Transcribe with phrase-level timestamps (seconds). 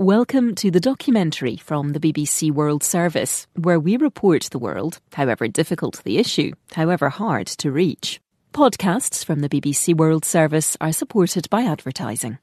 [0.00, 5.48] Welcome to the documentary from the BBC World Service, where we report the world, however
[5.48, 8.20] difficult the issue, however hard to reach.
[8.52, 12.38] Podcasts from the BBC World Service are supported by advertising.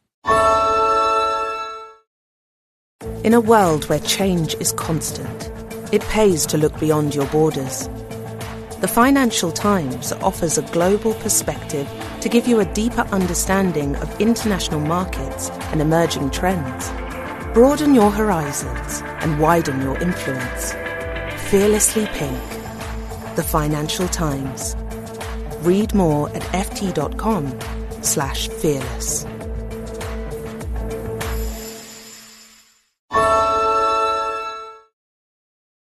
[3.23, 5.49] In a world where change is constant,
[5.93, 7.87] it pays to look beyond your borders.
[8.81, 14.81] The Financial Times offers a global perspective to give you a deeper understanding of international
[14.81, 16.91] markets and emerging trends.
[17.55, 20.73] Broaden your horizons and widen your influence.
[21.49, 22.37] Fearlessly Pink.
[23.37, 24.75] The Financial Times.
[25.61, 27.57] Read more at ft.com
[28.01, 29.25] slash fearless.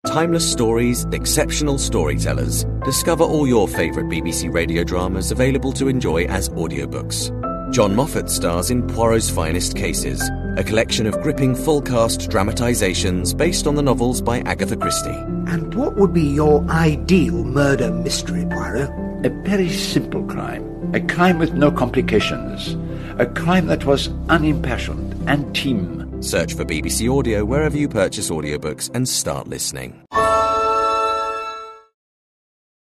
[0.06, 2.64] Timeless stories, exceptional storytellers.
[2.86, 7.30] Discover all your favourite BBC radio dramas available to enjoy as audiobooks.
[7.74, 10.22] John Moffat stars in Poirot's Finest Cases,
[10.58, 15.10] a collection of gripping full cast dramatisations based on the novels by Agatha Christie.
[15.48, 18.90] And what would be your ideal murder mystery, Poirot?
[19.24, 20.66] A very simple crime.
[20.96, 22.76] A crime with no complications.
[23.20, 26.24] A crime that was unimpassioned and team.
[26.24, 30.04] Search for BBC Audio wherever you purchase audiobooks and start listening.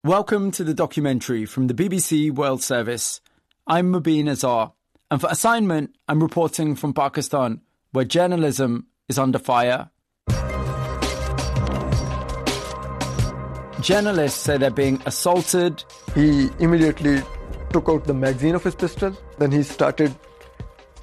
[0.02, 3.20] Welcome to the documentary from the BBC World Service.
[3.66, 4.72] I'm Mobeen Azhar,
[5.10, 9.90] and for assignment, I'm reporting from Pakistan, where journalism is under fire.
[13.80, 15.82] Journalists say they're being assaulted.
[16.14, 17.22] He immediately
[17.70, 19.16] took out the magazine of his pistol.
[19.38, 20.14] Then he started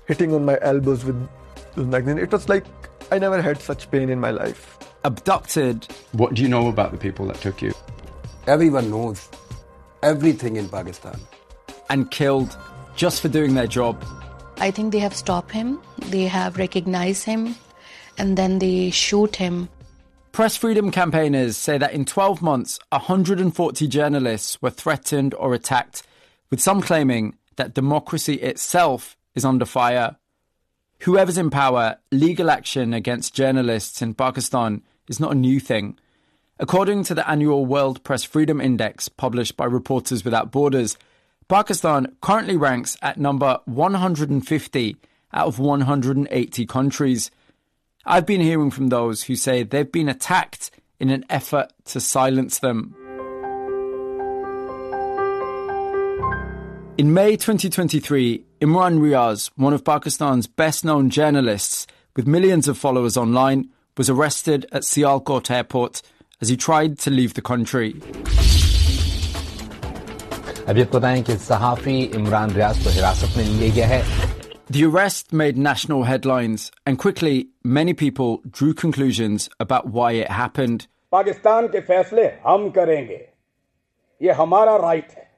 [0.07, 1.27] hitting on my elbows with
[1.75, 2.17] the magazine.
[2.17, 2.65] It was like
[3.11, 4.77] I never had such pain in my life.
[5.03, 5.87] Abducted.
[6.13, 7.73] What do you know about the people that took you?
[8.45, 9.27] Everyone knows
[10.01, 11.19] everything in Pakistan.
[11.89, 12.57] And killed
[12.97, 14.03] just for doing their job.
[14.57, 17.55] I think they have stopped him, they have recognized him,
[18.17, 19.69] and then they shoot him.
[20.31, 26.03] Press freedom campaigners say that in 12 months, 140 journalists were threatened or attacked,
[26.49, 30.17] with some claiming that democracy itself is under fire.
[31.01, 35.99] Whoever's in power, legal action against journalists in Pakistan is not a new thing.
[36.59, 40.97] According to the annual World Press Freedom Index published by Reporters Without Borders,
[41.47, 44.97] Pakistan currently ranks at number 150
[45.31, 47.31] out of 180 countries.
[48.05, 52.59] I've been hearing from those who say they've been attacked in an effort to silence
[52.59, 52.95] them.
[56.97, 63.15] In May 2023, Imran Riaz, one of Pakistan's best known journalists with millions of followers
[63.15, 66.01] online, was arrested at Sialkot airport
[66.41, 67.95] as he tried to leave the country.
[74.70, 80.86] The arrest made national headlines, and quickly many people drew conclusions about why it happened.
[81.12, 83.20] Pakistan के फैसले हम करेंगे
[84.22, 85.30] ये हमारा right है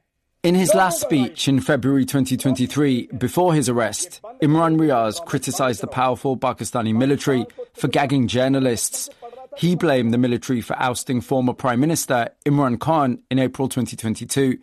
[0.44, 6.36] In his last speech in February 2023, before his arrest, Imran Riaz criticized the powerful
[6.36, 9.08] Pakistani military for gagging journalists.
[9.56, 14.58] He blamed the military for ousting former Prime Minister Imran Khan in April 2022.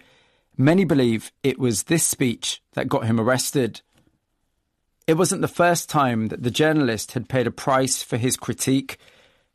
[0.59, 3.83] Many believe it was this speech that got him arrested.
[5.07, 8.99] It wasn't the first time that the journalist had paid a price for his critique.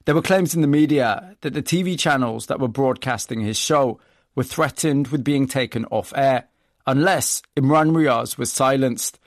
[0.06, 4.00] There were claims in the media that the TV channels that were broadcasting his show
[4.36, 6.48] were threatened with being taken off air
[6.86, 9.20] unless Imran Riaz was silenced.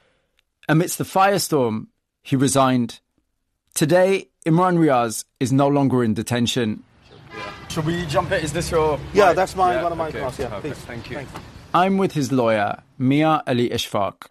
[0.69, 1.89] Amidst the firestorm,
[2.23, 3.01] he resigned.
[3.75, 6.84] Today, Imran Riaz is no longer in detention.
[7.69, 8.45] Should we jump it?
[8.45, 8.99] Is this your.
[9.13, 9.37] Yeah, mic?
[9.37, 10.39] that's my, yeah, one of my okay, cars.
[10.39, 10.75] Yeah, perfect.
[10.75, 10.84] please.
[10.84, 11.17] Thank you.
[11.17, 11.53] Thanks.
[11.77, 14.29] I'm with his lawyer, Mian Ali Ashfaq.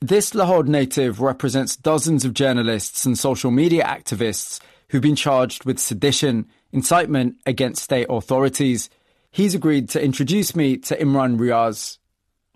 [0.00, 5.78] This Lahore native represents dozens of journalists and social media activists who've been charged with
[5.78, 8.88] sedition, incitement against state authorities.
[9.30, 11.98] He's agreed to introduce me to Imran Riaz.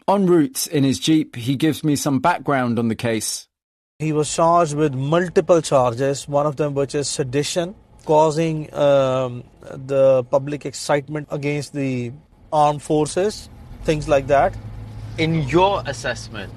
[0.09, 3.47] En route in his Jeep, he gives me some background on the case.
[3.99, 7.75] He was charged with multiple charges, one of them which is sedition,
[8.07, 12.11] causing um, the public excitement against the
[12.51, 13.51] armed forces,
[13.85, 14.57] things like that.
[15.19, 16.53] In your assessment,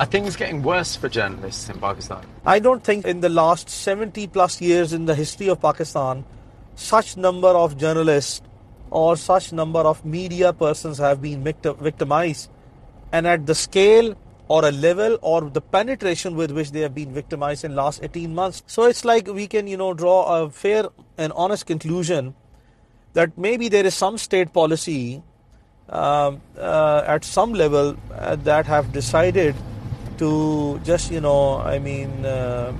[0.00, 2.26] are things getting worse for journalists in Pakistan?
[2.44, 6.24] I don't think in the last 70 plus years in the history of Pakistan,
[6.74, 8.42] such number of journalists
[8.90, 12.50] or such number of media persons have been victim, victimized
[13.12, 14.14] and at the scale
[14.48, 18.34] or a level or the penetration with which they have been victimized in last 18
[18.34, 20.84] months so it's like we can you know draw a fair
[21.18, 22.34] and honest conclusion
[23.14, 25.22] that maybe there is some state policy
[25.88, 29.54] um, uh, at some level uh, that have decided
[30.18, 32.72] to just you know i mean uh,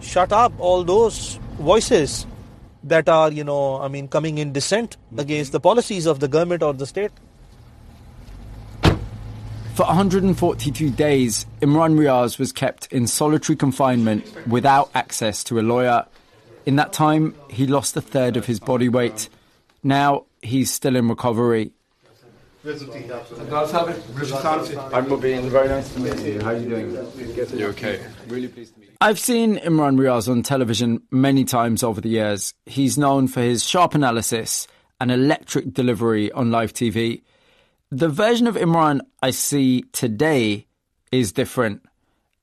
[0.00, 2.26] shut up all those voices
[2.84, 6.62] that are, you know, I mean, coming in dissent against the policies of the government
[6.62, 7.10] or the state.
[9.74, 16.04] For 142 days, Imran Riaz was kept in solitary confinement without access to a lawyer.
[16.66, 19.28] In that time, he lost a third of his body weight.
[19.84, 21.70] Now he's still in recovery.
[22.68, 22.74] I'm
[25.06, 25.48] Mobeen.
[25.48, 26.40] Very nice to meet you.
[26.42, 26.90] How are you doing?
[27.58, 28.04] You okay?
[28.26, 28.96] Really pleased to meet you.
[29.00, 32.52] I've seen Imran Riaz on television many times over the years.
[32.66, 34.68] He's known for his sharp analysis
[35.00, 37.22] and electric delivery on live TV.
[37.90, 40.66] The version of Imran I see today
[41.10, 41.82] is different.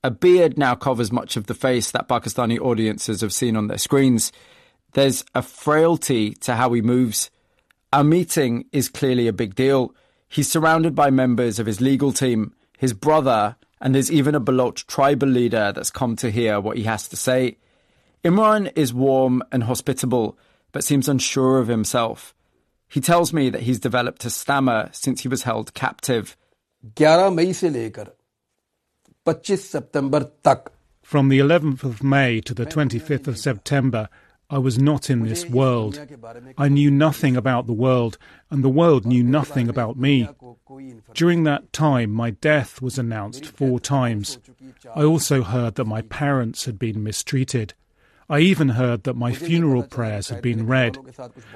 [0.02, 3.78] A beard now covers much of the face that Pakistani audiences have seen on their
[3.78, 4.32] screens.
[4.94, 7.30] There's a frailty to how he moves.
[7.92, 9.94] Our meeting is clearly a big deal.
[10.28, 14.76] He's surrounded by members of his legal team, his brother, and there's even a Baloch
[14.86, 17.58] tribal leader that's come to hear what he has to say.
[18.24, 20.38] Imran is warm and hospitable,
[20.72, 22.34] but seems unsure of himself.
[22.88, 26.36] He tells me that he's developed a stammer since he was held captive.
[31.02, 34.08] From the 11th of May to the 25th of September,
[34.48, 36.00] I was not in this world.
[36.56, 38.16] I knew nothing about the world,
[38.48, 40.28] and the world knew nothing about me.
[41.14, 44.38] During that time, my death was announced four times.
[44.94, 47.74] I also heard that my parents had been mistreated.
[48.28, 50.98] I even heard that my funeral prayers had been read.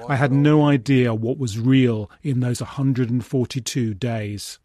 [0.07, 4.59] I had no idea what was real in those 142 days.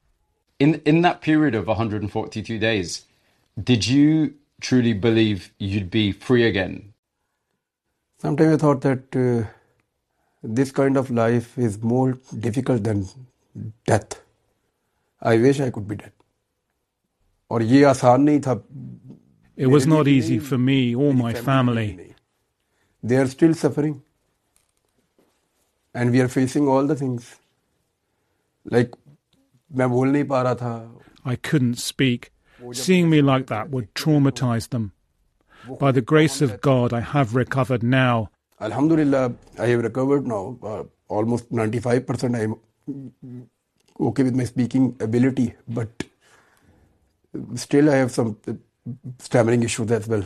[0.59, 3.05] In in that period of 142 days,
[3.63, 6.93] did you truly believe you'd be free again?
[8.22, 9.48] Sometimes I thought that uh,
[10.44, 13.08] this kind of life is more difficult than
[13.86, 14.22] death.
[15.22, 16.12] I wish I could be dead.
[17.52, 18.62] और ये आसान नहीं था
[19.58, 22.16] It was not easy for me or my family.
[23.04, 24.02] They are still suffering.
[25.94, 27.36] And we are facing all the things.
[28.76, 28.96] Like
[29.76, 30.74] मैं बोल नहीं पा रहा था
[31.26, 32.32] I couldn't speak.
[32.74, 34.92] Seeing me like that would traumatize them.
[35.81, 38.31] By the grace of God, I have recovered now.
[38.61, 40.57] Alhamdulillah, I have recovered now.
[40.63, 42.57] Uh, almost 95% I am
[44.01, 46.05] okay with my speaking ability, but
[47.55, 48.53] still I have some uh,
[49.19, 50.25] stammering issues as well.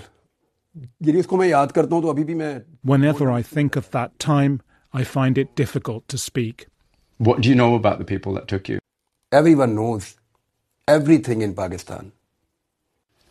[2.83, 4.61] Whenever I think of that time,
[4.93, 6.67] I find it difficult to speak.
[7.19, 8.79] What do you know about the people that took you?
[9.33, 10.17] Everyone knows
[10.89, 12.13] everything in Pakistan.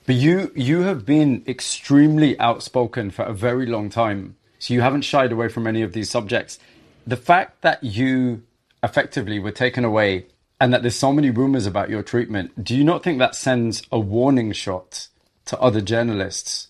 [0.09, 4.37] But you you have been extremely outspoken for a very long time.
[4.57, 6.57] So you haven't shied away from any of these subjects.
[7.05, 8.41] The fact that you
[8.81, 10.25] effectively were taken away
[10.59, 13.83] and that there's so many rumors about your treatment, do you not think that sends
[13.91, 15.09] a warning shot
[15.45, 16.69] to other journalists?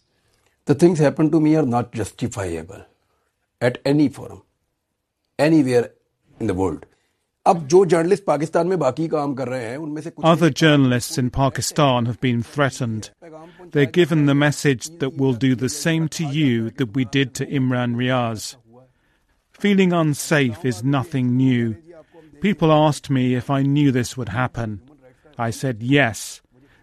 [0.66, 2.84] The things happened to me are not justifiable
[3.62, 4.44] at any forum,
[5.38, 5.94] anywhere
[6.42, 6.86] in the world.
[10.24, 13.10] Other journalists in Pakistan have been threatened.
[13.72, 17.48] They're given the message that we'll do the same to you that we did to
[17.48, 18.56] Imran Riaz.
[19.52, 21.76] Feeling unsafe is nothing new.
[22.40, 24.82] People asked me if I knew this would happen.
[25.36, 26.42] I said yes,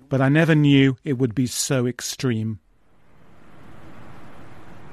[0.08, 2.58] but I never knew it would be so extreme.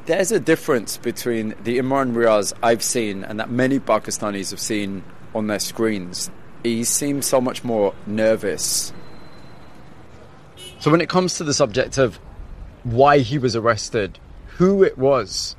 [0.06, 5.02] There's a difference between the Imran Riaz I've seen and that many Pakistanis have seen
[5.34, 6.30] on their screens.
[6.64, 8.94] He seems so much more nervous.
[10.80, 12.20] So, when it comes to the subject of
[12.84, 14.20] why he was arrested,
[14.58, 15.56] who it was,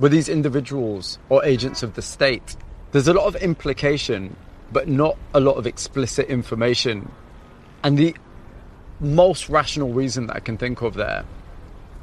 [0.00, 2.56] were these individuals or agents of the state?
[2.92, 4.36] There's a lot of implication,
[4.72, 7.10] but not a lot of explicit information.
[7.82, 8.16] And the
[9.00, 11.24] most rational reason that I can think of there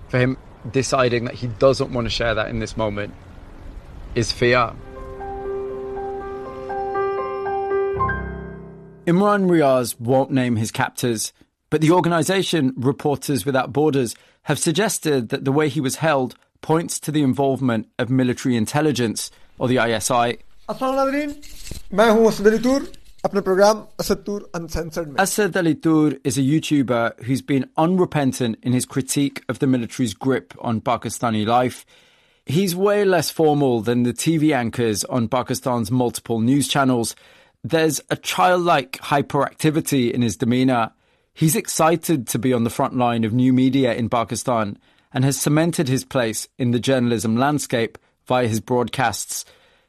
[0.09, 0.37] for him
[0.71, 3.13] deciding that he doesn't want to share that in this moment
[4.15, 4.71] is fear.
[9.05, 11.31] Imran Riaz won't name his captors,
[11.69, 16.99] but the organisation Reporters Without Borders have suggested that the way he was held points
[17.01, 20.39] to the involvement of military intelligence or the ISI.
[25.19, 30.15] Asad Ali Toor is a YouTuber who's been unrepentant in his critique of the military's
[30.15, 31.85] grip on Pakistani life.
[32.47, 37.15] He's way less formal than the TV anchors on Pakistan's multiple news channels,
[37.67, 40.91] there's a childlike hyperactivity in his demeanour.
[41.33, 44.77] He's excited to be on the front line of new media in Pakistan
[45.11, 49.45] and has cemented his place in the journalism landscape via his broadcasts.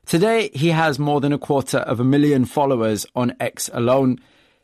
[0.07, 4.21] Today, he has more than a quarter of a million followers on X alone.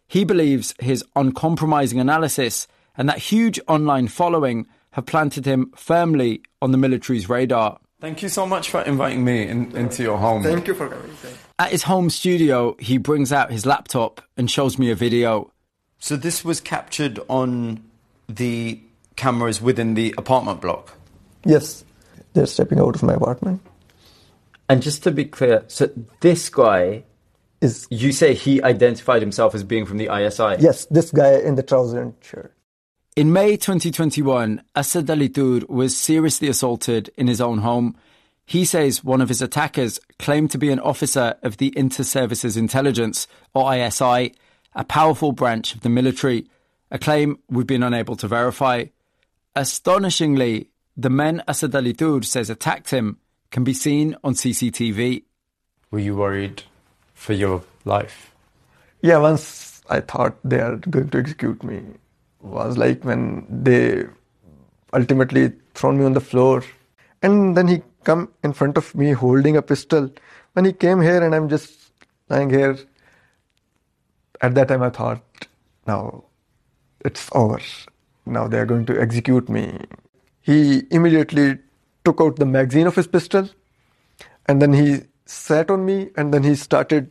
[0.09, 2.67] He believes his uncompromising analysis
[2.97, 7.79] and that huge online following have planted him firmly on the military's radar.
[8.03, 10.43] Thank you so much for inviting me in, into your home.
[10.43, 11.09] Thank you for coming.
[11.61, 15.53] At his home studio, he brings out his laptop and shows me a video.
[16.01, 17.81] So this was captured on
[18.29, 18.83] the
[19.15, 20.97] cameras within the apartment block?
[21.45, 21.85] Yes,
[22.33, 23.61] they're stepping out of my apartment.
[24.69, 25.89] And just to be clear, so
[26.21, 27.05] this guy
[27.61, 27.87] is.
[27.89, 30.57] You say he identified himself as being from the ISI?
[30.59, 32.53] Yes, this guy in the trouser and shirt.
[33.15, 37.95] In May 2021, Asad Ali Toor was seriously assaulted in his own home.
[38.47, 43.27] He says one of his attackers claimed to be an officer of the Inter-Services Intelligence,
[43.53, 44.33] or ISI,
[44.75, 46.47] a powerful branch of the military,
[46.91, 48.87] a claim we've been unable to verify.
[49.55, 53.19] Astonishingly, the men Asad Ali Toor says attacked him
[53.51, 55.25] can be seen on CCTV.
[55.91, 56.63] Were you worried
[57.13, 58.35] for your life?
[59.03, 61.83] Yeah, once I thought they are going to execute me,
[62.43, 64.05] was like when they
[64.93, 66.63] ultimately thrown me on the floor,
[67.23, 70.11] and then he come in front of me holding a pistol.
[70.55, 71.93] When he came here and I'm just
[72.29, 72.79] lying here,
[74.41, 75.23] at that time I thought,
[75.87, 76.25] now
[77.05, 77.61] it's over.
[78.27, 79.79] Now they are going to execute me.
[80.41, 81.59] He immediately
[82.05, 83.49] took out the magazine of his pistol
[84.47, 87.11] and then he sat on me and then he started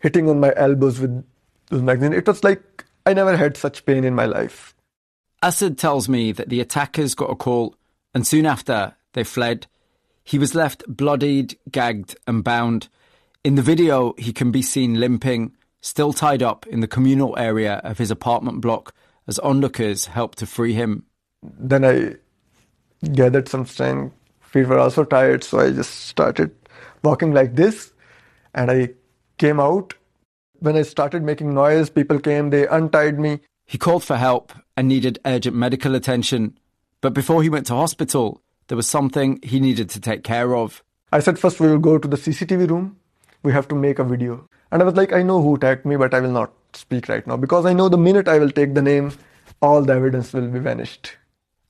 [0.00, 1.24] hitting on my elbows with
[1.68, 2.12] the magazine.
[2.12, 4.74] It was like I never had such pain in my life.
[5.42, 7.74] Asad tells me that the attackers got a call
[8.14, 9.66] and soon after they fled.
[10.24, 12.88] He was left bloodied, gagged, and bound.
[13.42, 17.80] In the video, he can be seen limping, still tied up in the communal area
[17.82, 18.94] of his apartment block
[19.26, 21.04] as onlookers helped to free him.
[21.42, 22.16] Then I
[23.12, 24.14] gathered some strength.
[24.40, 26.54] Feet were also tired, so I just started
[27.02, 27.92] walking like this.
[28.54, 28.90] And I
[29.38, 29.94] came out.
[30.62, 33.40] When I started making noise, people came, they untied me.
[33.66, 36.56] He called for help and needed urgent medical attention.
[37.00, 40.84] But before he went to hospital, there was something he needed to take care of.
[41.10, 42.96] I said, first we will go to the CCTV room.
[43.42, 44.48] We have to make a video.
[44.70, 47.26] And I was like, I know who attacked me, but I will not speak right
[47.26, 49.12] now because I know the minute I will take the name,
[49.60, 51.16] all the evidence will be vanished.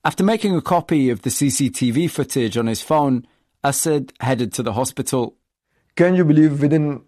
[0.04, 3.26] After making a copy of the CCTV footage on his phone,
[3.64, 5.34] Asad headed to the hospital.
[5.96, 7.00] Can you believe within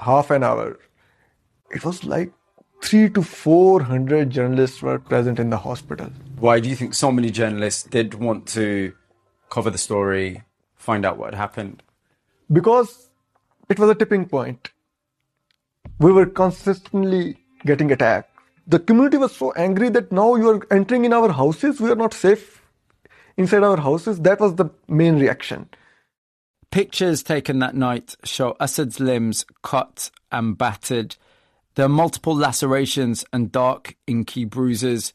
[0.00, 0.80] half an hour,
[1.72, 2.32] it was like
[2.82, 6.10] three to four hundred journalists were present in the hospital.
[6.38, 8.92] Why do you think so many journalists did want to
[9.50, 10.42] cover the story,
[10.74, 11.82] find out what had happened?
[12.50, 13.08] Because
[13.68, 14.70] it was a tipping point.
[15.98, 18.30] We were consistently getting attacked.
[18.66, 21.96] The community was so angry that now you are entering in our houses, we are
[21.96, 22.62] not safe
[23.36, 24.20] inside our houses.
[24.20, 25.68] That was the main reaction.
[26.70, 31.16] Pictures taken that night show Asad's limbs cut and battered.
[31.74, 35.14] There are multiple lacerations and dark, inky bruises.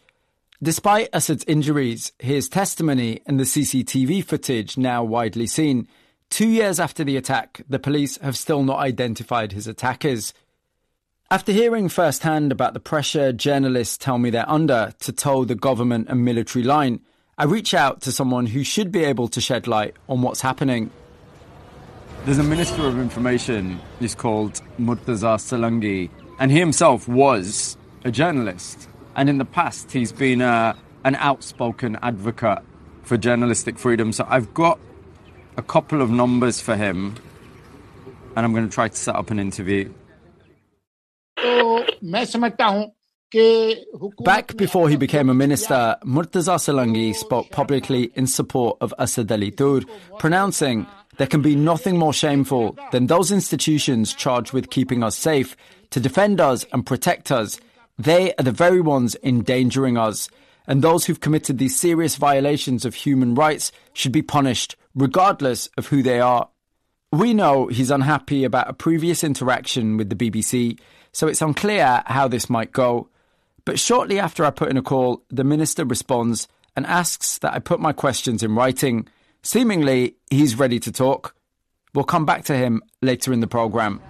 [0.62, 5.88] Despite Asad's injuries, his testimony and the CCTV footage now widely seen,
[6.32, 10.34] two years after the attack, the police have still not identified his attackers.
[11.30, 16.08] After hearing firsthand about the pressure journalists tell me they're under to toe the government
[16.10, 17.02] and military line,
[17.38, 20.90] I reach out to someone who should be able to shed light on what's happening.
[22.26, 28.88] There's a Minister of Information, he's called Murtaza Salangi, and he himself was a journalist.
[29.16, 32.60] And in the past, he's been a, an outspoken advocate
[33.04, 34.12] for journalistic freedom.
[34.12, 34.80] So I've got
[35.58, 37.16] a couple of numbers for him,
[38.36, 39.92] and I'm going to try to set up an interview.
[44.20, 49.52] Back before he became a minister, Murtaza Salangi spoke publicly in support of Asad Ali
[49.52, 49.84] Toor,
[50.20, 50.86] pronouncing
[51.18, 55.56] there can be nothing more shameful than those institutions charged with keeping us safe,
[55.90, 57.60] to defend us and protect us.
[57.98, 60.30] They are the very ones endangering us.
[60.68, 65.88] And those who've committed these serious violations of human rights should be punished, regardless of
[65.88, 66.50] who they are.
[67.12, 70.78] We know he's unhappy about a previous interaction with the BBC,
[71.14, 73.08] so it's unclear how this might go.
[73.64, 77.60] But shortly after I put in a call, the minister responds and asks that I
[77.60, 79.08] put my questions in writing.
[79.48, 81.34] Seemingly, he's ready to talk.
[81.94, 84.02] We'll come back to him later in the programme.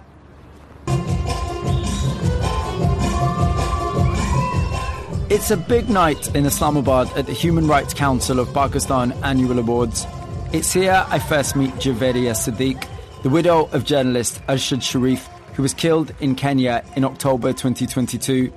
[5.30, 10.08] It's a big night in Islamabad at the Human Rights Council of Pakistan Annual Awards.
[10.52, 12.88] It's here I first meet Javeria Siddique,
[13.22, 18.52] the widow of journalist Arshad Sharif, who was killed in Kenya in October 2022.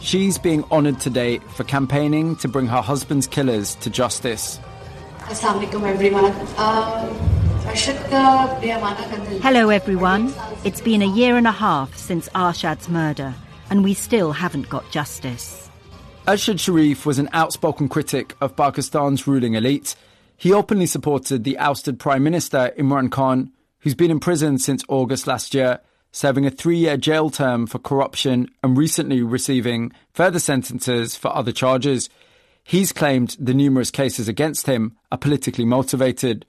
[0.00, 4.58] She's being honoured today for campaigning to bring her husband's killers to justice.
[9.42, 10.32] Hello, everyone.
[10.64, 13.34] It's been a year and a half since Arshad's murder,
[13.68, 15.68] and we still haven't got justice.
[16.28, 19.96] Arshad Sharif was an outspoken critic of Pakistan's ruling elite.
[20.36, 25.26] He openly supported the ousted Prime Minister Imran Khan, who's been in prison since August
[25.26, 25.80] last year,
[26.12, 31.52] serving a three year jail term for corruption and recently receiving further sentences for other
[31.52, 32.08] charges.
[32.68, 36.44] He's claimed the numerous cases against him are politically motivated.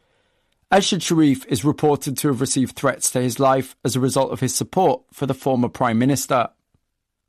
[0.72, 4.40] Arshad Sharif is reported to have received threats to his life as a result of
[4.40, 6.50] his support for the former Prime Minister.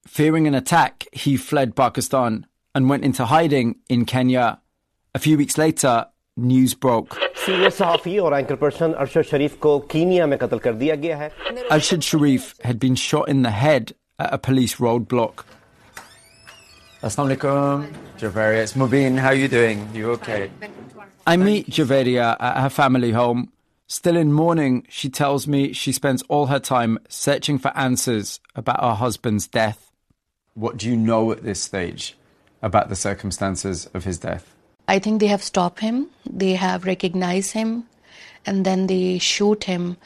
[0.06, 4.58] Fearing an attack, he fled Pakistan and went into hiding in Kenya.
[5.14, 6.06] A few weeks later,
[6.38, 7.14] news broke.
[11.70, 15.44] Arshad Sharif had been shot in the head at a police roadblock.
[17.00, 17.94] Assalamu alaikum.
[18.18, 19.18] Javeria, it's Mobeen.
[19.18, 19.88] How are you doing?
[19.94, 20.50] You okay?
[21.28, 23.52] I meet Javeria at her family home.
[23.86, 28.80] Still in mourning, she tells me she spends all her time searching for answers about
[28.80, 29.92] her husband's death.
[30.54, 32.16] What do you know at this stage
[32.62, 34.52] about the circumstances of his death?
[34.88, 37.84] I think they have stopped him, they have recognized him,
[38.44, 39.98] and then they shoot him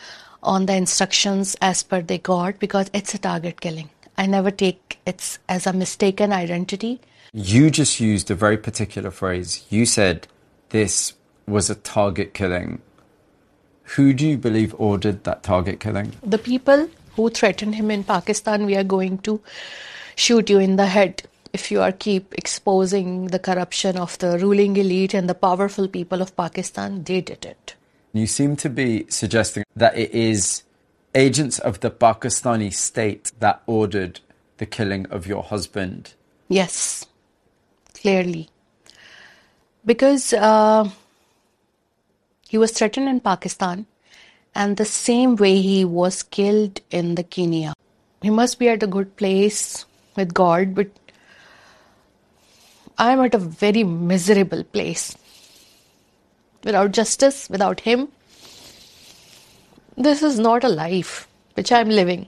[0.43, 3.89] on the instructions as per they got because it's a target killing.
[4.17, 7.01] I never take it as a mistaken identity.
[7.33, 9.65] You just used a very particular phrase.
[9.71, 10.29] You said
[10.69, 11.15] this
[11.47, 12.83] was a target killing.
[13.97, 16.13] Who do you believe ordered that target killing?
[16.23, 19.41] The people who threatened him in Pakistan, we are going to
[20.15, 24.77] shoot you in the head if you are keep exposing the corruption of the ruling
[24.77, 27.75] elite and the powerful people of Pakistan, they did it.
[28.13, 30.63] You seem to be suggesting that it is
[31.15, 34.21] agents of the Pakistani state that ordered
[34.59, 36.15] the killing of your husband.
[36.49, 37.07] Yes,
[37.95, 38.49] clearly.
[39.85, 40.89] Because uh,
[42.49, 43.87] he was threatened in Pakistan,
[44.55, 47.75] and the same way he was killed in the Kenya.
[48.21, 49.85] He must be at a good place
[50.17, 50.89] with God, but
[52.99, 55.17] I'm at a very miserable place.
[56.63, 58.09] Without justice, without Him,
[59.98, 62.28] this is not a life which I'm living.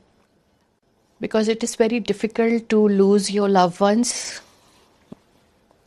[1.22, 4.42] Because it is very difficult to lose your loved ones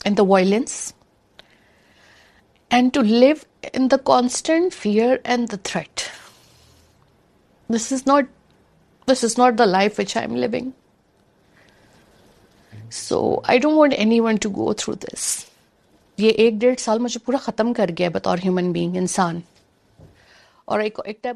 [0.05, 0.93] in the violence
[2.69, 6.11] and to live in the constant fear and the threat.
[7.69, 8.25] This is not
[9.05, 10.73] this is not the life which I'm living.
[12.89, 15.49] So I don't want anyone to go through this.
[16.19, 19.41] ये एक डेढ़ साल मुझे पूरा ख़त्म कर गया बतौर ह्यूमन बीइंग इंसान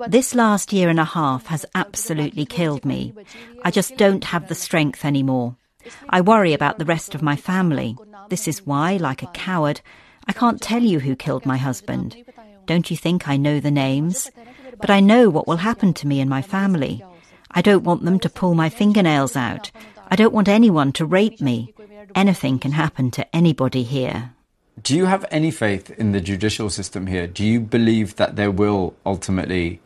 [0.08, 3.14] this last year and a half has absolutely killed me.
[3.64, 5.56] I just don't have the strength anymore.
[6.08, 7.96] I worry about the rest of my family.
[8.28, 9.80] This is why, like a coward,
[10.28, 12.16] I can't tell you who killed my husband.
[12.66, 14.30] Don't you think I know the names?
[14.78, 17.04] But I know what will happen to me and my family.
[17.50, 19.70] I don't want them to pull my fingernails out.
[20.08, 21.74] I don't want anyone to rape me.
[22.14, 24.32] Anything can happen to anybody here.
[24.80, 27.26] Do you have any faith in the judicial system here?
[27.26, 29.80] Do you believe that there will ultimately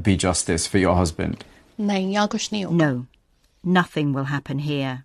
[0.00, 1.44] be justice for your husband?
[1.78, 3.06] No,
[3.64, 5.04] nothing will happen here.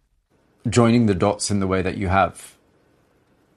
[0.67, 2.55] Joining the dots in the way that you have,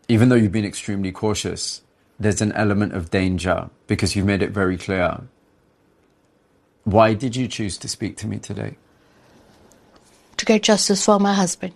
[0.09, 1.83] even though you've been extremely cautious,
[2.19, 5.23] there's an element of danger because you've made it very clear.
[6.85, 8.77] Why did you choose to speak to me today?
[10.37, 11.73] to get justice for my husband.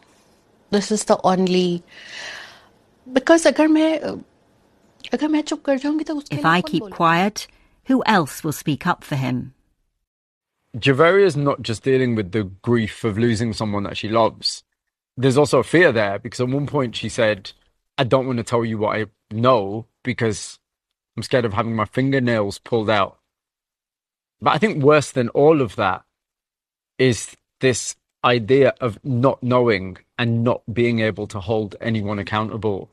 [0.71, 1.83] This is the only
[3.12, 4.00] because अगर मैं
[5.14, 7.48] अगर मैं चुप कर जाऊंगी तो उसके If I keep quiet,
[7.90, 9.54] who else will speak up for him?
[10.76, 14.64] Javaria is not just dealing with the grief of losing someone that she loves.
[15.16, 17.52] There's also a fear there because at one point she said,
[17.98, 20.58] I don't want to tell you what I know because
[21.16, 23.20] I'm scared of having my fingernails pulled out.
[24.42, 26.04] But I think worse than all of that
[26.98, 32.90] is this idea of not knowing and not being able to hold anyone accountable.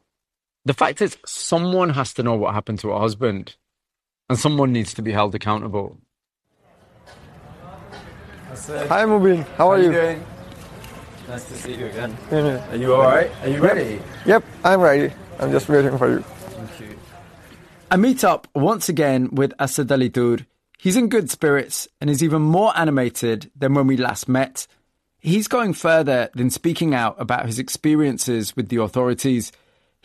[0.65, 3.55] the fact is, someone has to know what happened to her husband,
[4.29, 5.97] and someone needs to be held accountable.
[8.47, 9.45] Hi, Mobeen.
[9.57, 9.91] How, are, you you?
[9.91, 10.25] doing?
[11.27, 12.17] Nice to see you again.
[12.31, 12.71] Yeah.
[12.71, 13.29] Are you all right?
[13.41, 13.99] Are you ready?
[14.25, 15.13] Yep, I'm ready.
[15.39, 16.19] I'm just waiting for you.
[16.21, 16.99] Thank you.
[17.91, 20.39] I meet up once again with Asad Ali Toor.
[20.77, 24.67] He's in good spirits and is even more animated than when we last met.
[25.19, 29.51] He's going further than speaking out about his experiences with the authorities.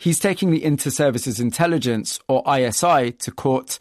[0.01, 3.77] He's taking the Inter-Services Intelligence, or ISI, to court.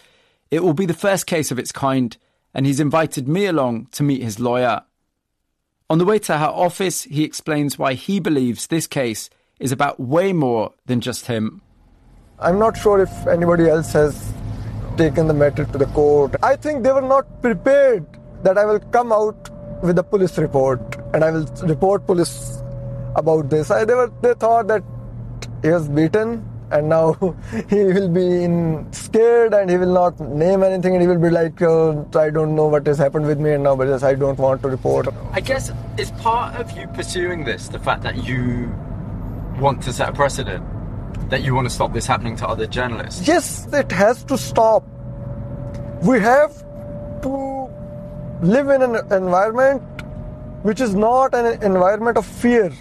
[0.51, 2.15] It will be the first case of its kind,
[2.53, 4.83] and he's invited me along to meet his lawyer.
[5.89, 9.31] On the way to her office, he explains why he believes this case
[9.61, 11.63] is about way more than just him.
[12.39, 14.31] I'm not sure if anybody else has
[14.99, 16.37] taken the matter to the court.
[16.43, 18.05] I think they were not prepared
[18.43, 19.49] that I will come out
[19.83, 22.63] with a police report and I will report police
[23.17, 23.71] about this.
[23.71, 24.85] I, they were they thought that
[25.63, 27.13] he was beaten and now
[27.69, 31.31] he will be in scared and he will not name anything and he will be
[31.31, 34.15] like oh, i don't know what has happened with me and now but yes, i
[34.15, 35.09] don't want to report.
[35.33, 38.73] I guess is part of you pursuing this the fact that you
[39.59, 40.65] want to set a precedent
[41.29, 43.27] that you want to stop this happening to other journalists?
[43.27, 44.85] Yes it has to stop.
[46.03, 46.53] We have
[47.23, 47.69] to
[48.43, 49.83] live in an environment
[50.63, 52.73] which is not an environment of fear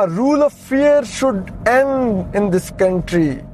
[0.00, 3.44] a rule of fear should end in this country.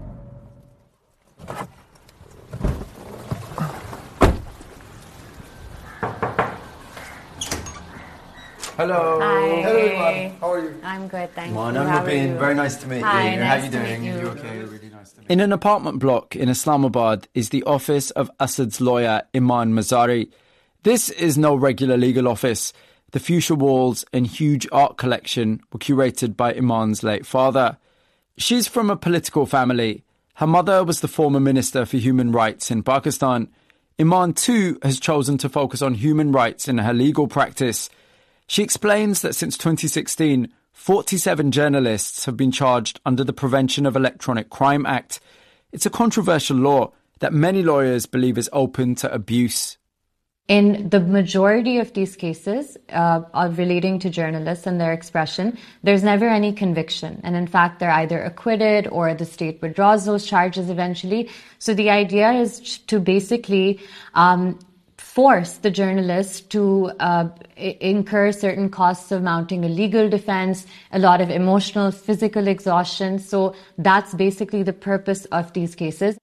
[8.77, 9.19] Hello.
[9.21, 9.63] Hi.
[9.63, 10.39] Hello everyone.
[10.41, 10.81] How are you?
[10.85, 11.73] I'm good, thank My you.
[11.79, 12.35] name How is are you?
[12.39, 13.41] Very nice to meet Hi, you.
[13.41, 14.03] nice How are you to doing?
[14.03, 14.27] meet You you.
[14.29, 14.59] okay?
[14.59, 15.33] Really nice to meet you.
[15.33, 20.31] In an apartment block in Islamabad is the office of Asad's lawyer, Iman Mazari.
[20.83, 22.73] This is no regular legal office.
[23.13, 27.79] The fuchsia walls and huge art collection were curated by Iman's late father.
[28.37, 30.05] She's from a political family.
[30.35, 33.49] Her mother was the former Minister for Human Rights in Pakistan.
[33.99, 37.89] Iman, too, has chosen to focus on human rights in her legal practice.
[38.47, 44.51] She explains that since 2016, 47 journalists have been charged under the Prevention of Electronic
[44.51, 45.21] Crime Act.
[45.73, 49.79] It's a controversial law that many lawyers believe is open to abuse.
[50.49, 53.23] In the majority of these cases uh,
[53.57, 57.21] relating to journalists and their expression, there's never any conviction.
[57.25, 61.31] And in fact, they're either acquitted or the state withdraws those charges eventually.
[61.59, 63.81] So the idea is to basically
[64.15, 64.61] um,
[64.99, 71.21] force the journalist to uh, incur certain costs of mounting a legal defense, a lot
[71.21, 73.19] of emotional, physical exhaustion.
[73.19, 76.17] So that's basically the purpose of these cases.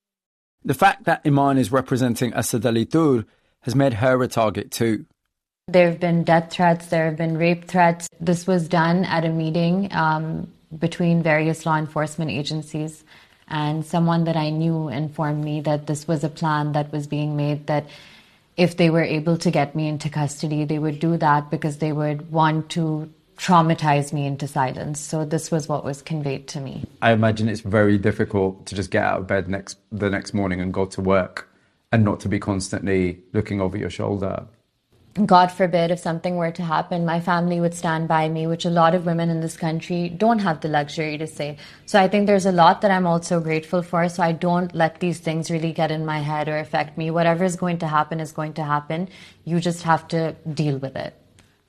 [0.64, 3.26] The fact that Iman is representing Asad Ali Toor
[3.64, 5.06] has made her a target too.
[5.68, 8.08] There have been death threats, there have been rape threats.
[8.20, 13.04] This was done at a meeting um, between various law enforcement agencies.
[13.48, 17.36] And someone that I knew informed me that this was a plan that was being
[17.38, 17.86] made that
[18.58, 21.92] if they were able to get me into custody, they would do that because they
[21.92, 25.00] would want to traumatize me into silence.
[25.00, 26.84] So this was what was conveyed to me.
[27.02, 30.62] I imagine it's very difficult to just get out of bed next the next morning
[30.62, 31.50] and go to work
[31.94, 34.48] and not to be constantly looking over your shoulder.
[35.28, 38.72] God forbid if something were to happen, my family would stand by me, which a
[38.72, 41.58] lot of women in this country don't have the luxury to say.
[41.86, 44.10] So I think there's a lot that I'm also grateful for.
[44.10, 47.12] So I don't let these things really get in my head or affect me.
[47.12, 49.08] Whatever is going to happen is going to happen.
[49.46, 51.14] You just have to deal with it.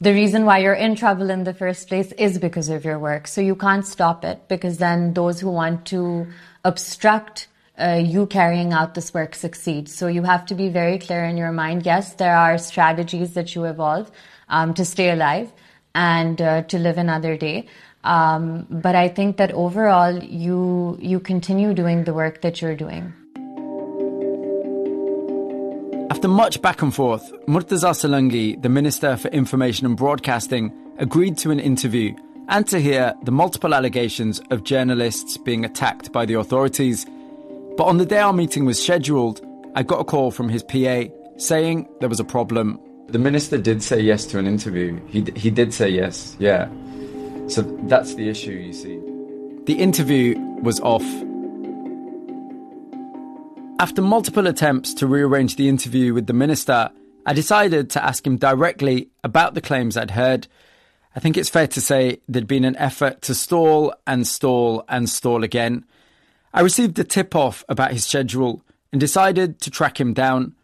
[0.01, 3.27] The reason why you're in trouble in the first place is because of your work.
[3.27, 6.29] So you can't stop it because then those who want to
[6.65, 9.89] obstruct uh, you carrying out this work succeed.
[9.89, 11.85] So you have to be very clear in your mind.
[11.85, 14.11] Yes, there are strategies that you evolve
[14.49, 15.53] um, to stay alive
[15.95, 17.67] and uh, to live another day.
[18.05, 23.13] Um, but I think that overall, you you continue doing the work that you're doing.
[26.11, 31.51] After much back and forth, Murtaza Salangi, the Minister for Information and Broadcasting, agreed to
[31.51, 32.15] an interview
[32.49, 37.07] and to hear the multiple allegations of journalists being attacked by the authorities.
[37.77, 41.05] But on the day our meeting was scheduled, I got a call from his PA
[41.39, 42.79] saying there was a problem.
[43.09, 45.01] The minister did say yes to an interview.
[45.09, 46.69] He, d- he did say yes, yeah.
[47.49, 49.01] So that's the issue, you see.
[49.65, 51.05] The interview was off.
[53.81, 56.91] After multiple attempts to rearrange the interview with the minister,
[57.27, 60.47] I decided to ask him directly about the claims I'd heard.
[61.17, 65.11] I think it's fair to say there'd been an effort to stall and stall and
[65.11, 65.85] stall again.
[66.55, 68.63] I received a tip off about his schedule
[68.93, 70.55] and decided to track him down.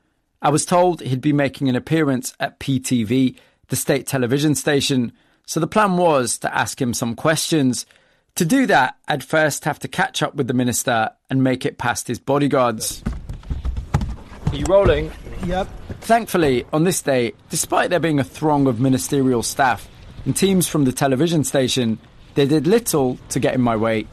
[0.40, 5.12] I was told he'd be making an appearance at PTV, the state television station,
[5.46, 7.86] so the plan was to ask him some questions.
[8.36, 11.76] To do that, I'd first have to catch up with the minister and make it
[11.76, 13.02] past his bodyguards.
[14.46, 15.10] Are you rolling?
[15.44, 15.66] Yep.
[16.02, 19.88] Thankfully, on this day, despite there being a throng of ministerial staff
[20.24, 21.98] and teams from the television station,
[22.36, 24.06] they did little to get in my way.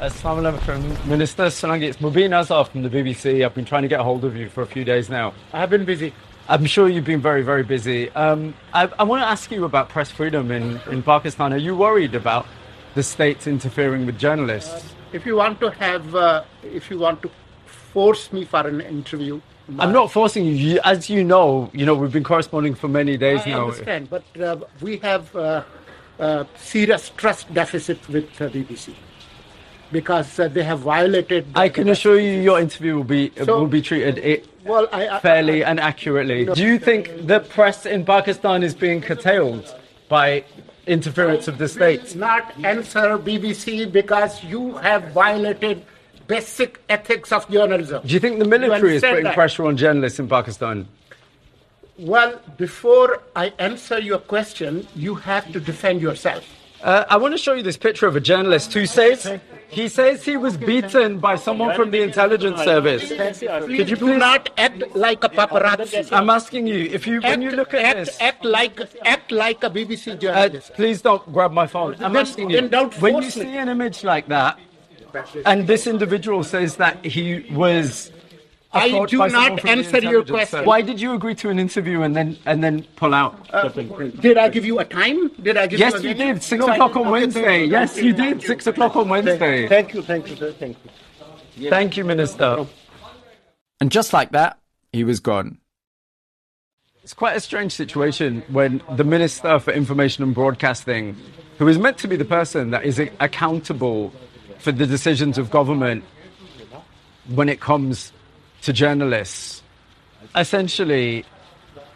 [0.00, 1.88] Assalamu alaikum, Minister Salangi.
[1.88, 3.44] It's Mobeen Azhar from the BBC.
[3.44, 5.34] I've been trying to get a hold of you for a few days now.
[5.52, 6.14] I have been busy.
[6.48, 8.08] I'm sure you've been very, very busy.
[8.10, 11.52] Um, I, I want to ask you about press freedom in, in Pakistan.
[11.52, 12.46] Are you worried about
[12.94, 14.94] the state interfering with journalists?
[15.12, 17.30] If you want to have, uh, if you want to
[17.66, 19.40] force me for an interview,
[19.80, 20.52] I'm not forcing you.
[20.52, 20.80] you.
[20.84, 23.64] As you know, you know we've been corresponding for many days I now.
[23.64, 25.64] understand, but uh, we have uh,
[26.20, 28.94] uh, serious trust deficit with uh, BBC
[29.92, 31.46] because uh, they have violated.
[31.54, 35.08] I can assure you, your interview will be So- will be treated i Well, I,
[35.08, 36.44] I, fairly and accurately.
[36.44, 36.54] No.
[36.54, 39.74] Do you think the press in Pakistan is being curtailed
[40.08, 40.44] by
[40.88, 42.16] interference of the state.
[42.16, 45.84] Not answer BBC because you have violated
[46.26, 48.02] basic ethics of journalism.
[48.04, 49.34] Do you think the military is putting that?
[49.34, 50.88] pressure on journalists in Pakistan?
[51.98, 56.44] Well, before I answer your question, you have to defend yourself.
[56.82, 60.24] Uh, I want to show you this picture of a journalist who says he says
[60.24, 63.08] he was beaten by someone from the intelligence service.
[63.08, 66.10] Could you do not act like a paparazzi?
[66.12, 68.20] I'm asking you if you when you look at act, this.
[68.20, 70.74] act like act like a BBC Uh, journalist.
[70.74, 71.94] please don't grab my phone.
[72.00, 72.68] I'm Then- asking you.
[73.00, 74.58] when you see an image like that,
[75.44, 78.10] and this individual says that he was.
[78.72, 80.64] I do not answer your question.
[80.64, 83.48] Why did you agree to an interview and then and then pull out?
[83.52, 85.28] Uh, did I give you a time?
[85.42, 86.10] Did I give yes, you?
[86.10, 86.42] a you did.
[86.42, 87.12] Six No, o'clock on not.
[87.12, 87.64] Wednesday.
[87.64, 88.42] Yes, you did.
[88.42, 89.68] Six o'clock on Wednesday.
[89.68, 90.52] Thank you, thank you, sir.
[90.52, 90.76] Thank
[91.56, 91.70] you.
[91.70, 92.66] Thank you, Minister.
[93.80, 94.58] And just like that,
[94.92, 95.58] he was gone.
[97.02, 101.16] It's quite a strange situation when the Minister for Information and Broadcasting,
[101.56, 104.12] who is meant to be the person that is accountable
[104.58, 106.04] for the decisions of government
[107.28, 108.12] when it comes
[108.62, 109.62] to journalists,
[110.34, 111.24] essentially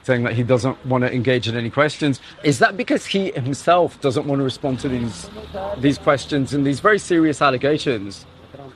[0.04, 2.20] saying that he doesn't want to engage in any questions.
[2.42, 5.30] Is that because he himself doesn't want to respond to these
[5.78, 8.26] these questions and these very serious allegations?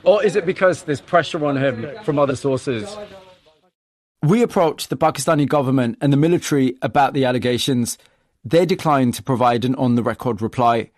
[0.03, 2.95] Or is it because there's pressure on him from other sources?
[4.23, 7.97] We approached the Pakistani government and the military about the allegations.
[8.43, 10.91] They declined to provide an on the record reply.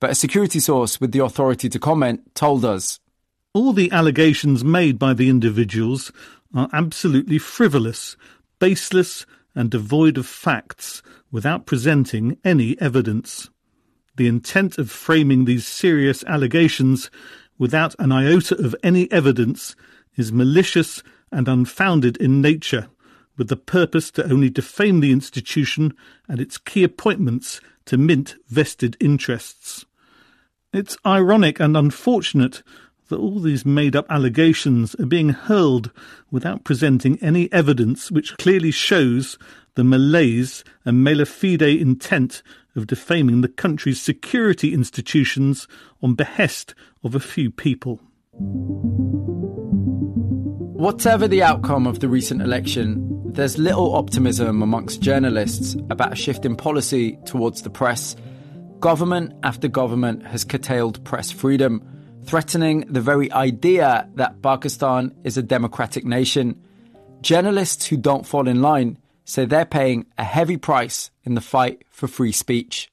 [0.00, 2.98] But a security source with the authority to comment told us
[3.54, 6.10] All the allegations made by the individuals
[6.54, 8.16] are absolutely frivolous,
[8.58, 13.50] baseless, and devoid of facts without presenting any evidence.
[14.16, 17.10] The intent of framing these serious allegations
[17.58, 19.76] without an iota of any evidence
[20.16, 22.88] is malicious and unfounded in nature,
[23.36, 25.94] with the purpose to only defame the institution
[26.26, 29.84] and its key appointments to mint vested interests.
[30.72, 32.62] It's ironic and unfortunate
[33.12, 35.90] that all these made up allegations are being hurled
[36.30, 39.36] without presenting any evidence which clearly shows
[39.74, 42.42] the malaise and mala fide intent
[42.74, 45.68] of defaming the country's security institutions
[46.02, 48.00] on behest of a few people.
[50.72, 56.46] Whatever the outcome of the recent election, there's little optimism amongst journalists about a shift
[56.46, 58.16] in policy towards the press.
[58.80, 61.86] Government after government has curtailed press freedom,
[62.24, 66.60] threatening the very idea that Pakistan is a democratic nation.
[67.20, 71.82] Journalists who don't fall in line say they're paying a heavy price in the fight
[71.90, 72.90] for free speech.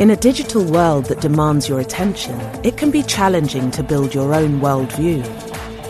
[0.00, 4.34] In a digital world that demands your attention, it can be challenging to build your
[4.34, 5.22] own worldview.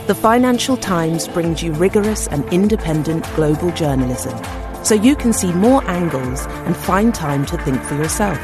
[0.07, 4.39] The Financial Times brings you rigorous and independent global journalism
[4.85, 8.39] so you can see more angles and find time to think for yourself.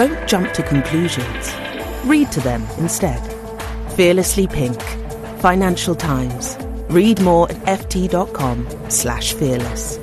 [0.00, 1.54] Don't jump to conclusions.
[2.06, 3.20] Read to them instead.
[3.96, 4.80] Fearlessly Pink.
[5.42, 6.56] Financial Times.
[6.88, 9.98] Read more at ft.com slash fearless.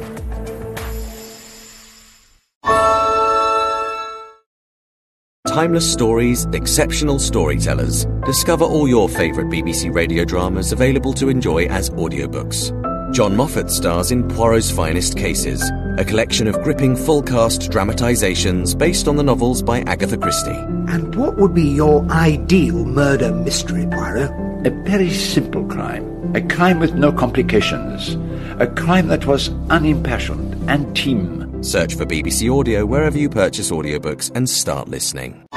[5.47, 8.05] Timeless stories, exceptional storytellers.
[8.23, 12.71] Discover all your favourite BBC radio dramas available to enjoy as audiobooks.
[13.15, 15.59] John Moffat stars in Poirot's Finest Cases,
[15.97, 20.51] a collection of gripping full cast dramatisations based on the novels by Agatha Christie.
[20.51, 24.31] And what would be your ideal murder mystery, Poirot?
[24.65, 26.35] A very simple crime.
[26.35, 28.15] A crime with no complications.
[28.59, 31.63] A crime that was unimpassioned and team.
[31.63, 35.47] Search for BBC Audio wherever you purchase audiobooks and start listening.